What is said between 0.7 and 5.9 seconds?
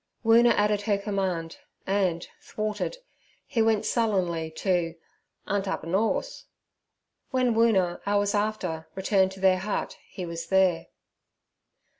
her command, and, thwarted, he went sullenly to "unt up a